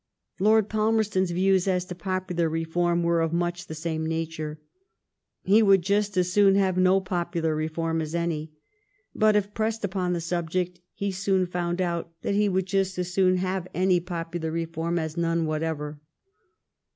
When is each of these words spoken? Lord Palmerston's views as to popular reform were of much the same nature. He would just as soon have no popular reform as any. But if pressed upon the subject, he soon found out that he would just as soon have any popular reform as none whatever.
Lord 0.39 0.67
Palmerston's 0.67 1.29
views 1.29 1.67
as 1.67 1.85
to 1.85 1.93
popular 1.93 2.49
reform 2.49 3.03
were 3.03 3.21
of 3.21 3.31
much 3.33 3.67
the 3.67 3.75
same 3.75 4.03
nature. 4.03 4.59
He 5.43 5.61
would 5.61 5.83
just 5.83 6.17
as 6.17 6.33
soon 6.33 6.55
have 6.55 6.75
no 6.75 6.99
popular 6.99 7.55
reform 7.55 8.01
as 8.01 8.15
any. 8.15 8.51
But 9.13 9.35
if 9.35 9.53
pressed 9.53 9.85
upon 9.85 10.13
the 10.13 10.19
subject, 10.21 10.79
he 10.95 11.11
soon 11.11 11.45
found 11.45 11.81
out 11.81 12.11
that 12.23 12.33
he 12.33 12.49
would 12.49 12.65
just 12.65 12.97
as 12.97 13.13
soon 13.13 13.37
have 13.37 13.67
any 13.75 13.99
popular 13.99 14.49
reform 14.49 14.97
as 14.97 15.17
none 15.17 15.45
whatever. 15.45 16.01